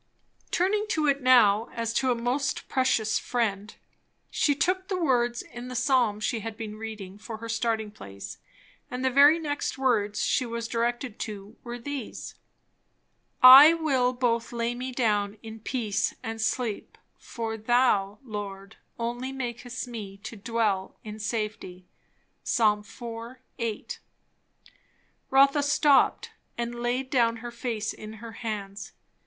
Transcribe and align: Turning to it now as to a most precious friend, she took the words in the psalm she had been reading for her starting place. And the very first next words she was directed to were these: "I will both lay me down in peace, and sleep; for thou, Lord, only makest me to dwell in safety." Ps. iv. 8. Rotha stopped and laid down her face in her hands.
Turning 0.49 0.87
to 0.89 1.05
it 1.05 1.21
now 1.21 1.65
as 1.75 1.93
to 1.93 2.09
a 2.09 2.15
most 2.15 2.67
precious 2.67 3.19
friend, 3.19 3.75
she 4.31 4.55
took 4.55 4.87
the 4.87 4.97
words 4.99 5.43
in 5.43 5.67
the 5.67 5.75
psalm 5.75 6.19
she 6.19 6.39
had 6.39 6.57
been 6.57 6.75
reading 6.75 7.19
for 7.19 7.37
her 7.37 7.47
starting 7.47 7.91
place. 7.91 8.39
And 8.89 9.05
the 9.05 9.11
very 9.11 9.35
first 9.37 9.43
next 9.43 9.77
words 9.77 10.23
she 10.23 10.43
was 10.43 10.67
directed 10.67 11.19
to 11.19 11.55
were 11.63 11.77
these: 11.77 12.33
"I 13.43 13.75
will 13.75 14.11
both 14.11 14.51
lay 14.51 14.73
me 14.73 14.91
down 14.91 15.37
in 15.43 15.59
peace, 15.59 16.15
and 16.23 16.41
sleep; 16.41 16.97
for 17.19 17.55
thou, 17.55 18.17
Lord, 18.23 18.77
only 18.97 19.31
makest 19.31 19.87
me 19.87 20.17
to 20.23 20.35
dwell 20.35 20.95
in 21.03 21.19
safety." 21.19 21.85
Ps. 22.43 22.59
iv. 22.59 23.03
8. 23.59 23.99
Rotha 25.29 25.61
stopped 25.61 26.31
and 26.57 26.73
laid 26.81 27.11
down 27.11 27.35
her 27.35 27.51
face 27.51 27.93
in 27.93 28.13
her 28.13 28.31
hands. 28.31 28.93